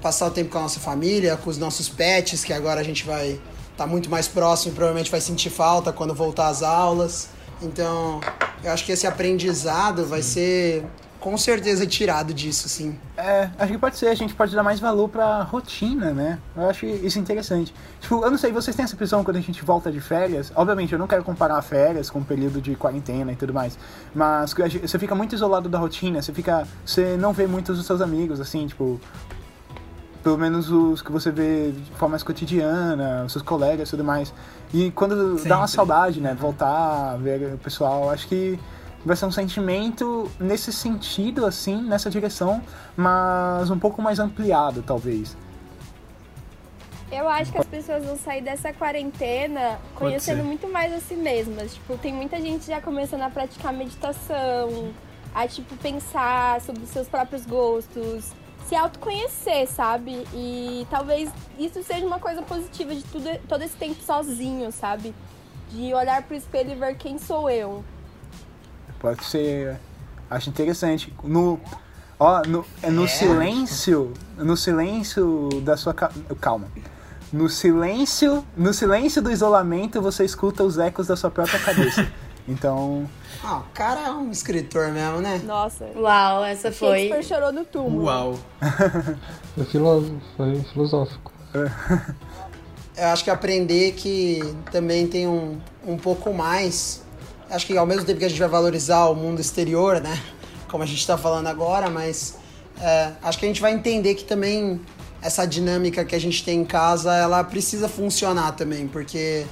[0.01, 3.05] passar o tempo com a nossa família, com os nossos pets, que agora a gente
[3.05, 3.39] vai
[3.75, 7.29] tá muito mais próximo e provavelmente vai sentir falta quando voltar às aulas.
[7.61, 8.19] Então,
[8.63, 10.83] eu acho que esse aprendizado vai ser
[11.19, 12.97] com certeza tirado disso, sim.
[13.17, 16.39] É, acho que pode ser, a gente pode dar mais valor pra rotina, né?
[16.55, 17.73] Eu acho isso interessante.
[17.99, 20.51] Tipo, eu não sei, vocês têm essa impressão quando a gente volta de férias?
[20.55, 23.77] Obviamente, eu não quero comparar férias com o período de quarentena e tudo mais,
[24.13, 26.67] mas você fica muito isolado da rotina, você fica.
[26.85, 28.99] Você não vê muitos dos seus amigos, assim, tipo,
[30.23, 34.03] pelo menos os que você vê de forma mais cotidiana, os seus colegas e tudo
[34.03, 34.33] mais.
[34.73, 35.49] E quando Sempre.
[35.49, 36.35] dá uma saudade, né?
[36.39, 38.59] Voltar, ver o pessoal, acho que
[39.07, 42.61] vai ser um sentimento nesse sentido, assim, nessa direção,
[42.95, 45.35] mas um pouco mais ampliado, talvez.
[47.09, 51.73] Eu acho que as pessoas vão sair dessa quarentena conhecendo muito mais a si mesmas.
[51.73, 54.93] Tipo, tem muita gente já começando a praticar meditação,
[55.33, 58.33] a, tipo, pensar sobre os seus próprios gostos,
[58.67, 60.27] se autoconhecer, sabe?
[60.33, 65.15] E talvez isso seja uma coisa positiva de tudo, todo esse tempo sozinho, sabe?
[65.71, 67.85] De olhar pro espelho e ver quem sou eu.
[68.99, 69.77] Pode ser.
[70.29, 71.13] Acho interessante.
[71.23, 71.59] No,
[72.19, 73.07] ó, no, é no é.
[73.07, 74.13] silêncio.
[74.37, 75.93] No silêncio da sua.
[75.93, 76.67] Calma.
[77.31, 78.45] No silêncio.
[78.55, 82.07] No silêncio do isolamento, você escuta os ecos da sua própria cabeça.
[82.47, 83.09] Então.
[83.43, 85.41] Ah, o cara é um escritor mesmo, né?
[85.43, 85.85] Nossa.
[85.95, 87.09] Uau, essa foi.
[87.09, 88.05] Shakespeare chorou no túmulo.
[88.05, 88.39] Uau.
[89.53, 91.33] foi, filósofo, foi filosófico.
[92.95, 94.39] Eu acho que aprender que
[94.71, 97.03] também tem um, um pouco mais.
[97.49, 100.21] Acho que ao mesmo tempo que a gente vai valorizar o mundo exterior, né?
[100.69, 102.35] Como a gente está falando agora, mas
[102.81, 104.81] é, acho que a gente vai entender que também
[105.21, 109.45] essa dinâmica que a gente tem em casa, ela precisa funcionar também, porque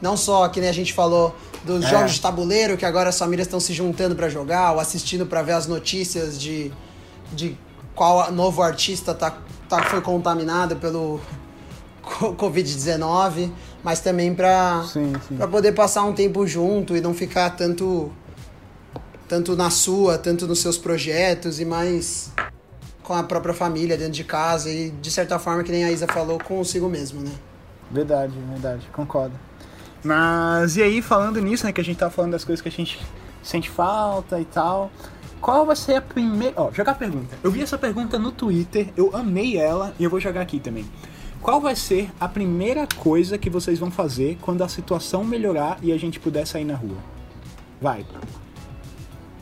[0.00, 1.34] não só, que nem a gente falou,
[1.64, 1.88] dos é.
[1.88, 5.42] jogos de tabuleiro, que agora as famílias estão se juntando para jogar, ou assistindo para
[5.42, 6.72] ver as notícias de,
[7.32, 7.56] de
[7.94, 9.36] qual novo artista tá,
[9.68, 11.20] tá, foi contaminado pelo
[12.02, 13.50] Covid-19,
[13.82, 14.84] mas também para
[15.50, 18.12] poder passar um tempo junto e não ficar tanto,
[19.28, 22.30] tanto na sua, tanto nos seus projetos e mais
[23.02, 26.06] com a própria família dentro de casa e de certa forma, que nem a Isa
[26.06, 27.32] falou, consigo mesmo, né?
[27.90, 29.34] Verdade, verdade, concordo.
[30.04, 32.72] Mas e aí, falando nisso, né, que a gente tá falando das coisas que a
[32.72, 33.00] gente
[33.42, 34.90] sente falta e tal.
[35.40, 36.54] Qual vai ser a primeira.
[36.56, 37.36] Ó, jogar a pergunta.
[37.42, 40.86] Eu vi essa pergunta no Twitter, eu amei ela e eu vou jogar aqui também.
[41.42, 45.92] Qual vai ser a primeira coisa que vocês vão fazer quando a situação melhorar e
[45.92, 46.96] a gente puder sair na rua?
[47.80, 48.06] Vai.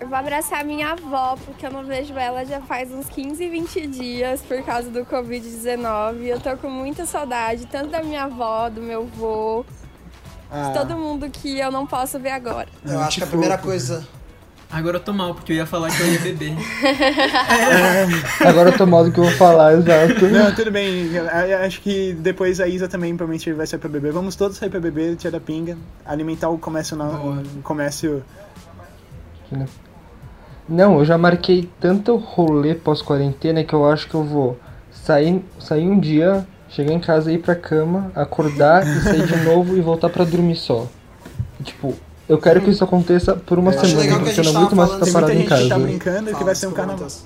[0.01, 3.87] Eu vou abraçar minha avó, porque eu não vejo ela já faz uns 15, 20
[3.87, 6.23] dias por causa do Covid-19.
[6.23, 9.65] Eu tô com muita saudade, tanto da minha avó, do meu avô,
[10.51, 12.69] Ah, de todo mundo que eu não posso ver agora.
[12.83, 14.09] Eu acho que a primeira coisa.
[14.73, 16.55] Agora eu tô mal, porque eu ia falar que eu ia beber.
[18.47, 20.29] Agora eu tô mal do que eu vou falar, exato.
[20.29, 21.11] Não, tudo bem.
[21.65, 24.13] Acho que depois a Isa também provavelmente vai sair pra beber.
[24.13, 25.77] Vamos todos sair pra beber, tia da pinga.
[26.07, 27.43] Alimentar o comércio na, Boa.
[27.57, 28.23] o comércio.
[30.69, 34.57] Não, eu já marquei tanto rolê pós-quarentena que eu acho que eu vou
[34.93, 39.77] sair, sair um dia, chegar em casa, ir pra cama, acordar e sair de novo
[39.77, 40.87] e voltar pra dormir só.
[41.59, 41.93] E, tipo,
[42.31, 44.47] eu quero que isso aconteça por uma Eu acho semana, legal que a porque gente
[44.47, 45.79] eu não aguento mais ficar Tem muita parado em que tá casa.
[45.81, 47.03] brincando que Fala, vai ser um carnaval.
[47.03, 47.25] Matheus.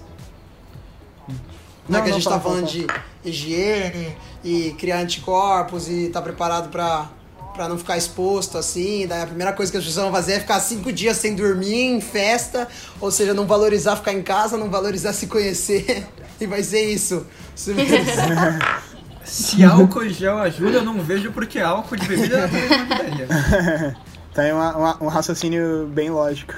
[1.86, 2.86] Não, é que a não, gente fala, tá falando fala, de
[3.22, 7.10] higiene e criar anticorpos e tá preparado pra,
[7.52, 9.06] pra não ficar exposto assim.
[9.06, 11.82] Daí a primeira coisa que as pessoas vão fazer é ficar cinco dias sem dormir
[11.82, 12.66] em festa,
[12.98, 16.06] ou seja, não valorizar ficar em casa, não valorizar se conhecer.
[16.40, 17.24] E vai ser isso.
[19.24, 23.94] Se álcool gel ajuda, eu não vejo porque álcool de bebida não
[24.34, 24.42] tem.
[24.42, 26.54] Tá aí uma- uma- um raciocínio bem lógico.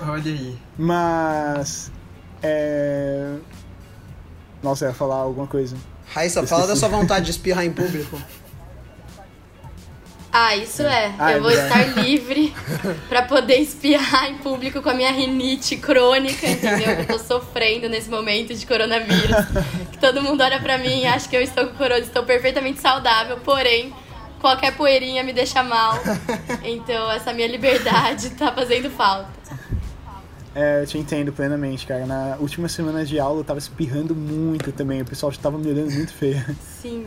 [0.00, 0.56] Olha aí.
[0.76, 1.90] Mas.
[2.42, 3.34] É.
[4.62, 5.76] Nossa, eu ia falar alguma coisa.
[6.12, 8.20] Raíssa, fala da sua vontade de espirrar em público.
[10.36, 11.14] Ah, isso é.
[11.16, 11.90] Ah, é eu vou verdade.
[11.90, 12.52] estar livre
[13.08, 16.96] pra poder espirrar em público com a minha rinite crônica, entendeu?
[16.96, 19.36] Que eu tô sofrendo nesse momento de coronavírus.
[19.92, 22.80] Que todo mundo olha pra mim e acha que eu estou com corona, estou perfeitamente
[22.80, 23.94] saudável, porém,
[24.40, 25.94] qualquer poeirinha me deixa mal.
[26.62, 29.28] Então, essa minha liberdade tá fazendo falta.
[30.54, 32.06] É, eu te entendo plenamente, cara.
[32.06, 35.02] Na última semana de aula eu tava espirrando muito também.
[35.02, 36.42] O pessoal já tava me olhando muito feio.
[36.80, 37.06] Sim.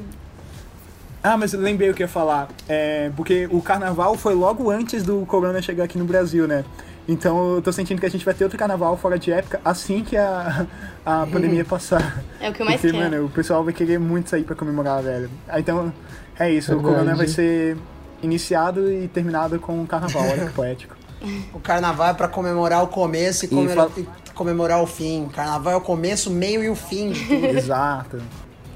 [1.24, 2.50] Ah, mas eu lembrei o que eu ia falar.
[2.68, 6.64] É, porque o carnaval foi logo antes do corona chegar aqui no Brasil, né?
[7.08, 10.04] Então eu tô sentindo que a gente vai ter outro carnaval fora de época assim
[10.04, 10.68] que a,
[11.06, 12.22] a pandemia passar.
[12.40, 13.10] É o que eu mais Porque, quero.
[13.12, 15.30] mano, o pessoal vai querer muito sair pra comemorar, velho.
[15.48, 15.92] Ah, Então,
[16.40, 16.72] é isso.
[16.74, 16.96] O Verdade.
[16.96, 17.78] corona vai ser
[18.22, 20.24] iniciado e terminado com o carnaval.
[20.24, 20.96] Olha que poético.
[21.52, 25.24] O carnaval é pra comemorar o começo e, E comemora- fala- e comemorar o fim.
[25.26, 27.46] O carnaval é o começo, o meio e o fim de tudo.
[27.58, 28.22] Exato.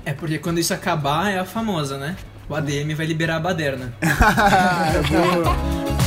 [0.03, 2.15] É porque quando isso acabar é a famosa, né?
[2.49, 3.93] O ADM vai liberar a baderna.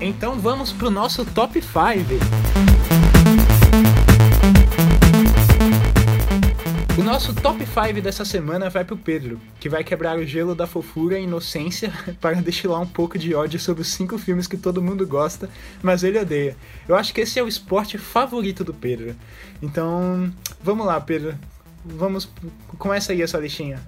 [0.00, 1.74] então vamos pro nosso top 5.
[6.98, 10.66] O nosso top 5 dessa semana vai pro Pedro, que vai quebrar o gelo da
[10.66, 14.82] fofura e inocência para destilar um pouco de ódio sobre os cinco filmes que todo
[14.82, 15.48] mundo gosta,
[15.82, 16.56] mas ele odeia.
[16.88, 19.14] Eu acho que esse é o esporte favorito do Pedro.
[19.62, 20.32] Então,
[20.62, 21.34] vamos lá, Pedro.
[21.84, 22.28] Vamos,
[22.78, 23.80] começa aí essa listinha.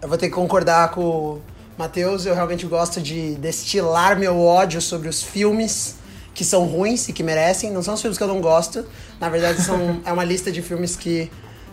[0.00, 1.40] Eu vou ter que concordar com
[1.82, 2.26] Matheus.
[2.26, 5.96] Eu realmente gosto de destilar meu ódio sobre os filmes
[6.32, 7.72] que são ruins e que merecem.
[7.72, 8.86] Não são os filmes que eu não gosto.
[9.18, 11.30] Na verdade, são, é uma lista de filmes que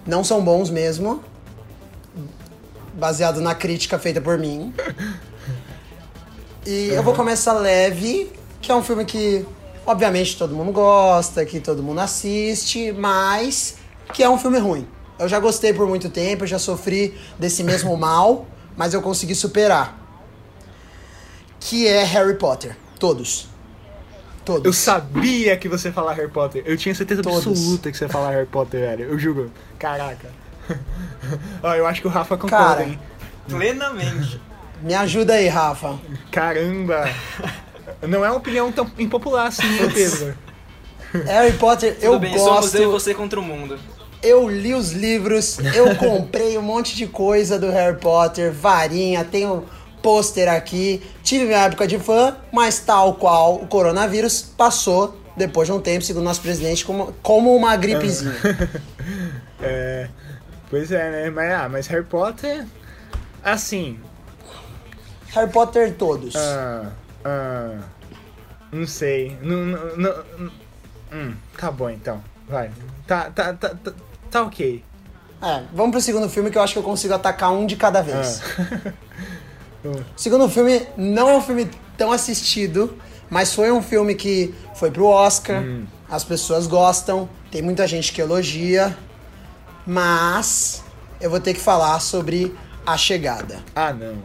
[0.07, 1.23] não são bons mesmo.
[2.93, 4.73] Baseado na crítica feita por mim.
[6.65, 9.45] E eu vou começar leve, que é um filme que,
[9.85, 13.75] obviamente, todo mundo gosta, que todo mundo assiste, mas
[14.11, 14.87] que é um filme ruim.
[15.19, 19.35] Eu já gostei por muito tempo, eu já sofri desse mesmo mal, mas eu consegui
[19.35, 19.98] superar.
[21.59, 22.75] Que é Harry Potter.
[22.99, 23.47] Todos.
[24.45, 24.65] Todos.
[24.65, 26.63] Eu sabia que você ia falar Harry Potter.
[26.65, 27.45] Eu tinha certeza Todos.
[27.47, 29.05] absoluta que você ia falar Harry Potter, velho.
[29.05, 29.51] Eu juro.
[29.77, 30.27] Caraca.
[31.63, 32.83] Ó, eu acho que o Rafa concorda, Cara.
[32.83, 32.99] hein?
[33.47, 34.39] Plenamente.
[34.81, 35.99] Me ajuda aí, Rafa.
[36.31, 37.09] Caramba.
[38.07, 40.35] Não é uma opinião tão impopular assim, hein, Pedro?
[41.25, 42.75] Harry Potter, Tudo eu bem, somos gosto.
[42.77, 43.77] eu e você contra o mundo.
[44.21, 49.65] Eu li os livros, eu comprei um monte de coisa do Harry Potter, varinha, tenho
[50.09, 51.03] pôster aqui.
[51.23, 56.03] Tive minha época de fã, mas tal qual o coronavírus passou depois de um tempo,
[56.03, 58.33] segundo nosso presidente, como, como uma gripezinha.
[59.61, 60.07] É.
[60.69, 61.29] Pois é, né?
[61.29, 62.65] Mas, ah, mas Harry Potter.
[63.43, 63.99] Assim.
[65.33, 66.33] Harry Potter todos.
[66.37, 66.91] Ah.
[67.25, 67.79] Ah.
[68.71, 69.37] Não sei.
[69.41, 69.57] Não.
[69.57, 70.51] não, não- não-
[71.11, 72.23] hum, tá bom então.
[72.47, 72.71] Vai.
[73.05, 73.91] Tá, tá, tá, tá,
[74.31, 74.81] tá ok.
[75.41, 78.01] É, vamos pro segundo filme que eu acho que eu consigo atacar um de cada
[78.01, 78.41] vez.
[78.57, 78.93] Ah.
[79.85, 82.97] O segundo filme não é um filme tão assistido,
[83.29, 85.63] mas foi um filme que foi pro Oscar,
[86.09, 88.97] as pessoas gostam, tem muita gente que elogia,
[89.85, 90.83] mas
[91.21, 93.59] eu vou ter que falar sobre A Chegada.
[93.75, 94.15] Ah, não.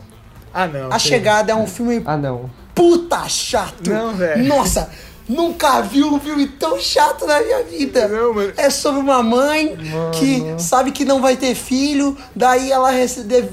[0.53, 0.93] Ah, não.
[0.93, 2.51] A Chegada é um filme Ah, não.
[2.75, 3.90] puta chato.
[3.90, 4.45] Não, velho.
[4.45, 4.90] Nossa,
[5.29, 8.07] nunca vi um filme tão chato na minha vida.
[8.09, 8.53] Não, mano.
[8.57, 9.77] É sobre uma mãe
[10.19, 12.90] que sabe que não vai ter filho, daí ela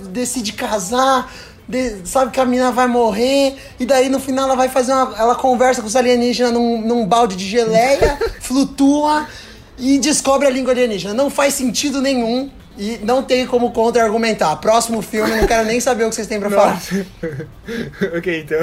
[0.10, 1.32] decide casar,
[1.72, 5.16] de- sabe que a menina vai morrer, e daí no final ela vai fazer uma.
[5.18, 9.28] Ela conversa com os alienígenas num, num balde de geleia, flutua
[9.78, 11.14] e descobre a língua alienígena.
[11.14, 12.52] Não faz sentido nenhum.
[12.78, 14.56] E não tem como contra-argumentar.
[14.56, 16.82] Próximo filme, não quero nem saber o que vocês têm pra falar.
[18.18, 18.60] Ok, então.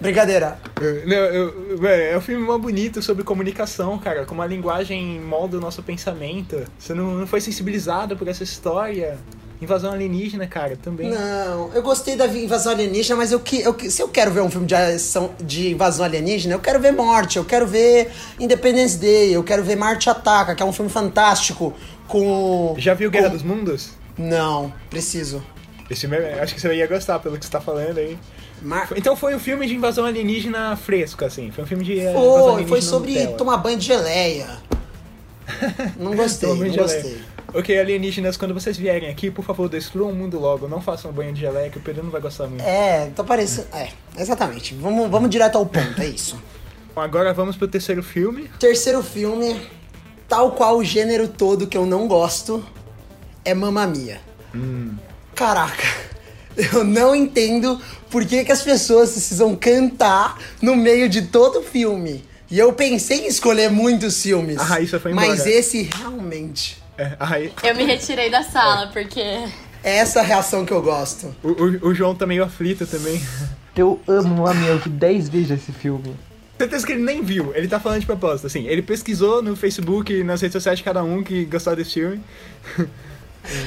[0.00, 0.58] Brincadeira.
[1.06, 4.24] Não, eu, é um filme mó bonito sobre comunicação, cara.
[4.24, 6.62] Como a linguagem molda o nosso pensamento.
[6.78, 9.18] Você não, não foi sensibilizado por essa história.
[9.60, 11.10] Invasão alienígena, cara, também.
[11.10, 14.40] Não, eu gostei da invasão alienígena, mas eu, que- eu, que- se eu quero ver
[14.40, 18.96] um filme de, ação, de invasão alienígena, eu quero ver Morte, eu quero ver Independence
[18.96, 21.74] Day, eu quero ver Marte Ataca, que é um filme fantástico
[22.08, 22.74] com.
[22.78, 23.90] Já viu Guerra com- dos Mundos?
[24.16, 25.42] Não, preciso.
[25.90, 28.16] Esse filme, é- acho que você ia gostar pelo que você tá falando aí.
[28.62, 28.88] Mar...
[28.96, 31.50] Então foi um filme de invasão alienígena fresco, assim.
[31.50, 34.46] Foi um filme de eh, Foi, alienígena foi sobre tomar banho de geleia.
[35.98, 37.18] Não gostei, não gostei.
[37.52, 40.68] Ok, alienígenas, quando vocês vierem aqui, por favor, destruam o mundo logo.
[40.68, 42.62] Não façam banho de geleia, que o Pedro não vai gostar muito.
[42.62, 43.66] É, tá parecendo.
[43.72, 44.74] É, exatamente.
[44.74, 46.40] Vamos, vamos direto ao ponto, é isso.
[46.94, 48.50] Agora vamos pro terceiro filme.
[48.58, 49.60] Terceiro filme,
[50.28, 52.64] tal qual o gênero todo que eu não gosto,
[53.44, 54.20] é Mamma Mia.
[55.34, 55.84] Caraca,
[56.72, 61.62] eu não entendo por que, que as pessoas precisam cantar no meio de todo o
[61.62, 62.24] filme.
[62.50, 64.58] E eu pensei em escolher muitos filmes.
[64.58, 65.28] A Raíssa foi embora.
[65.28, 66.79] Mas esse realmente.
[67.00, 69.20] É, aí, Eu me retirei da sala, porque.
[69.82, 71.34] É essa a reação que eu gosto.
[71.42, 73.18] o, o, o João tá meio aflito também.
[73.74, 76.14] Eu amo eu vi 10 vezes esse filme.
[76.58, 78.66] Certeza que ele nem viu, ele tá falando de propósito, assim.
[78.66, 82.20] Ele pesquisou no Facebook e nas redes sociais de cada um que gostava desse filme.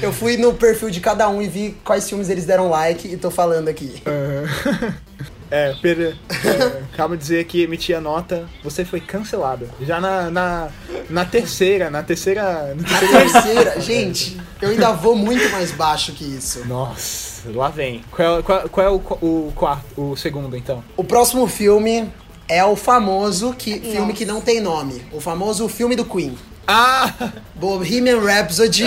[0.00, 3.16] Eu fui no perfil de cada um e vi quais filmes eles deram like e
[3.16, 4.00] tô falando aqui.
[4.06, 4.94] Aham.
[5.50, 9.68] É, Pedro, é, acaba de dizer que emitia nota, você foi cancelado.
[9.82, 10.68] Já na, na,
[11.10, 12.74] na terceira, na terceira.
[12.74, 16.64] no A terceiro- terceira, gente, eu ainda vou muito mais baixo que isso.
[16.66, 18.02] Nossa, lá vem.
[18.10, 20.82] Qual, qual, qual é o, o quarto, o segundo então?
[20.96, 22.10] O próximo filme
[22.48, 25.02] é o famoso que, filme que não tem nome.
[25.12, 26.36] O famoso filme do Queen.
[26.66, 27.12] Ah!
[27.54, 28.84] Bohemian Rhapsody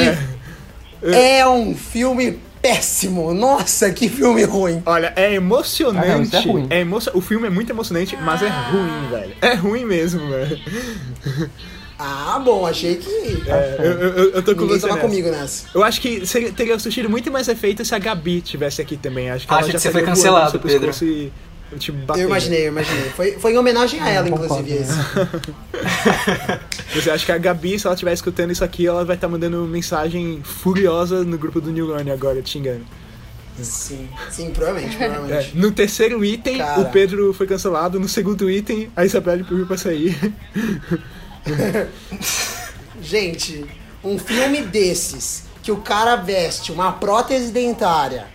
[1.02, 3.34] é, um filme péssimo.
[3.34, 4.82] Nossa, que filme ruim.
[4.86, 6.08] Olha, é emocionante.
[6.08, 6.68] Ah, não, isso é ruim.
[6.70, 9.34] emo- O filme é muito emocionante, mas é ruim, velho.
[9.42, 10.60] É ruim mesmo, velho.
[12.00, 13.10] Ah, bom, achei que
[13.48, 15.08] É, eu, eu, eu- tô com ninguém você tava nessa.
[15.08, 15.66] comigo nessa.
[15.74, 19.32] Eu acho que seria, teria surtido muito mais efeito se a Gabi tivesse aqui também.
[19.32, 20.80] Acho que Acho ela já que você foi cancelado, Pedro.
[20.80, 21.32] pescoço e
[21.72, 22.22] eu te bater.
[22.22, 23.10] Eu imaginei, eu imaginei.
[23.10, 24.94] Foi, foi em homenagem a ela, inclusive, esse.
[26.94, 29.64] Você acha que a Gabi, se ela estiver escutando isso aqui, ela vai estar mandando
[29.66, 32.86] mensagem furiosa no grupo do New Learning agora, te xingando.
[33.62, 35.58] Sim, sim, provavelmente, É, provavelmente.
[35.58, 36.80] no terceiro item, Cara.
[36.82, 38.00] o Pedro foi cancelado.
[38.00, 40.16] No segundo item, a Isabelle pediu pra sair.
[43.02, 43.66] Gente,
[44.04, 48.28] um filme desses que o cara veste uma prótese dentária,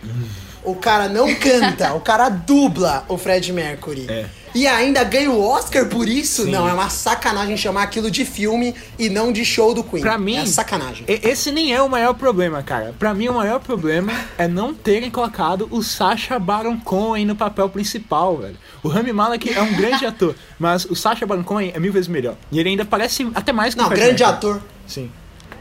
[0.64, 4.06] o cara não canta, o cara dubla o Fred Mercury.
[4.08, 4.26] É.
[4.54, 6.44] E ainda ganha o Oscar por isso?
[6.44, 6.50] Sim.
[6.50, 10.02] Não, é uma sacanagem chamar aquilo de filme e não de show do Queen.
[10.02, 11.06] Pra mim, É sacanagem.
[11.08, 12.94] Esse nem é o maior problema, cara.
[12.98, 17.66] Pra mim, o maior problema é não terem colocado o Sacha Baron Cohen no papel
[17.70, 18.56] principal, velho.
[18.82, 22.08] O Rami Malek é um grande ator, mas o Sacha Baron Cohen é mil vezes
[22.08, 22.34] melhor.
[22.50, 24.24] E ele ainda parece até mais que o Não, grande Mercury.
[24.24, 24.62] ator.
[24.86, 25.10] Sim.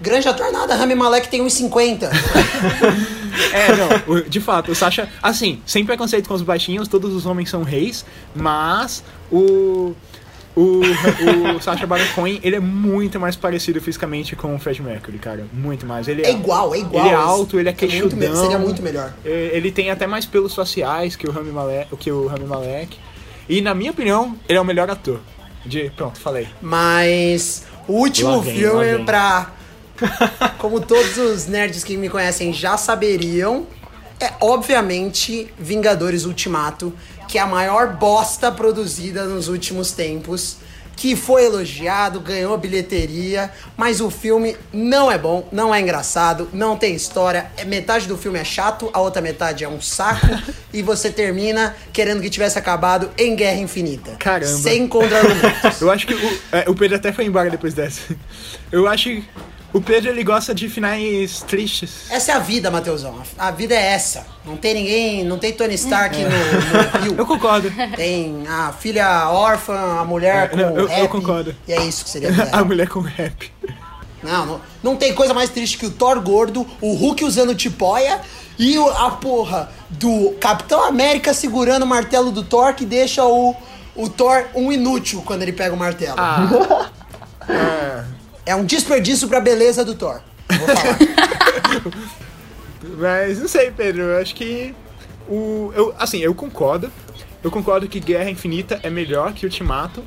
[0.02, 2.12] Grande ator nada, Rami Malek tem uns 50.
[3.54, 7.26] É, não, o- de fato, o Sacha, assim, sem preconceito com os baixinhos, todos os
[7.26, 9.94] homens são reis, mas o.
[10.54, 10.82] O,
[11.56, 15.46] o Sacha Baron Cohen, ele é muito mais parecido fisicamente com o Fred Mercury, cara.
[15.54, 16.10] Muito mais.
[16.10, 17.06] Ele É igual, é igual.
[17.06, 18.42] Ele é alto, ele é Seria muito queixudão.
[18.44, 19.14] Seria muito melhor.
[19.24, 21.96] É, Ele tem até mais pelos faciais que o Rami Malek.
[21.96, 22.98] Que o Rami Malek.
[23.48, 25.22] E na minha opinião, ele é o melhor ator.
[25.66, 26.50] De, pronto, falei.
[26.62, 29.06] Mas o último Lá vem, filme vem.
[29.06, 29.52] pra.
[30.58, 33.66] Como todos os nerds que me conhecem já saberiam,
[34.20, 36.94] é obviamente Vingadores Ultimato,
[37.28, 40.58] que é a maior bosta produzida nos últimos tempos.
[40.94, 46.78] Que foi elogiado, ganhou bilheteria, mas o filme não é bom, não é engraçado, não
[46.78, 47.50] tem história.
[47.58, 50.28] é- Metade do filme é chato, a outra metade é um saco,
[50.72, 54.12] e você termina querendo que tivesse acabado em Guerra Infinita.
[54.20, 54.46] Caramba.
[54.58, 55.80] Sem contra-argumentos.
[55.82, 58.02] Eu acho que o, é, o Pedro até foi embora depois dessa.
[58.72, 59.24] Eu acho que
[59.74, 62.10] O Pedro ele gosta de finais tristes.
[62.10, 63.22] Essa é a vida, Matheusão.
[63.38, 64.26] A a vida é essa.
[64.46, 67.16] Não tem ninguém, não tem Tony Stark no, no Rio.
[67.18, 67.72] Eu concordo.
[67.96, 71.56] Tem a filha órfã, a mulher com É, não, eu- eu rap, concordo.
[71.68, 72.50] E é isso que seria a vida.
[72.58, 73.52] A mulher com rap.
[74.22, 78.20] Não, não, não tem coisa mais triste que o Thor gordo, o Hulk usando tipóia
[78.60, 83.56] e a porra do Capitão América segurando o martelo do Thor que deixa o,
[83.96, 86.18] o Thor um inútil quando ele pega o martelo.
[87.50, 88.04] É
[88.56, 90.22] um desperdício pra beleza do Thor.
[90.50, 90.98] Vou falar.
[92.98, 94.04] Mas não sei, Pedro.
[94.04, 94.74] Eu acho que
[95.30, 96.92] o eu assim, eu concordo.
[97.44, 100.04] Eu concordo que Guerra Infinita é melhor que Ultimato.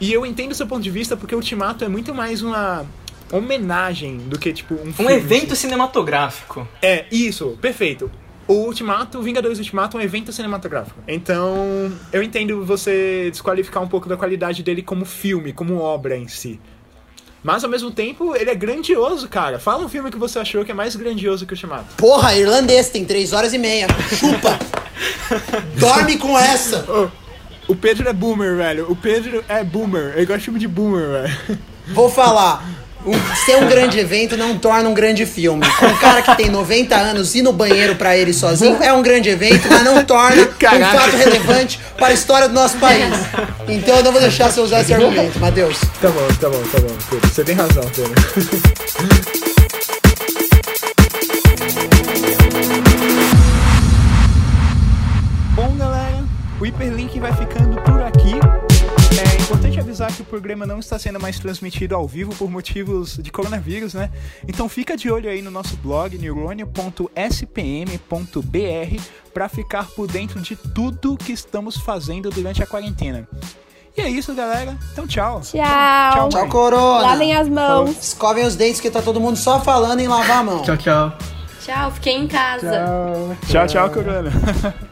[0.00, 2.86] E eu entendo o seu ponto de vista porque Ultimato é muito mais uma
[3.32, 5.12] homenagem do que tipo um Um filme.
[5.12, 6.66] evento cinematográfico.
[6.80, 8.10] É, isso, perfeito.
[8.46, 10.98] O Ultimato, Vingadores Ultimato é um evento cinematográfico.
[11.06, 16.28] Então, eu entendo você desqualificar um pouco da qualidade dele como filme, como obra em
[16.28, 16.58] si.
[17.42, 19.58] Mas ao mesmo tempo, ele é grandioso, cara.
[19.58, 21.94] Fala um filme que você achou que é mais grandioso que o Ultimato.
[21.96, 23.86] Porra, irlandês, tem três horas e meia.
[24.18, 24.58] Chupa!
[25.78, 26.84] Dorme com essa!
[27.68, 28.90] O Pedro é boomer, velho.
[28.90, 30.14] O Pedro é boomer.
[30.16, 31.58] Ele gosta de filme de boomer, velho.
[31.88, 32.64] Vou falar.
[33.08, 35.66] Um- ser um grande evento não torna um grande filme.
[35.66, 39.28] Um cara que tem 90 anos ir no banheiro pra ele sozinho é um grande
[39.30, 40.96] evento, mas não torna Caraca.
[40.96, 43.12] um fato relevante para a história do nosso país.
[43.66, 45.78] Então eu não vou deixar você usar esse argumento, Matheus.
[46.00, 47.28] Tá bom, tá bom, tá bom, Pedro.
[47.30, 48.14] Você tem razão, Pedro.
[55.54, 56.24] Bom, galera,
[56.60, 57.80] o Hiperlink vai ficando
[59.98, 63.94] avisar que o programa não está sendo mais transmitido ao vivo por motivos de coronavírus,
[63.94, 64.10] né?
[64.46, 69.02] Então fica de olho aí no nosso blog neurônio.spm.br
[69.34, 73.28] para ficar por dentro de tudo que estamos fazendo durante a quarentena.
[73.96, 74.78] E é isso, galera.
[74.92, 75.40] Então tchau.
[75.40, 76.28] Tchau.
[76.28, 77.02] Tchau, Corona.
[77.02, 77.90] Lavem as mãos.
[78.00, 80.62] Escovem os dentes que tá todo mundo só falando em lavar a mão.
[80.62, 81.12] Tchau, tchau.
[81.60, 82.86] Tchau, fiquei em casa.
[83.48, 84.30] Tchau, tchau, Corona.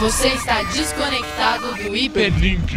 [0.00, 2.76] Você está desconectado do Hiperlink.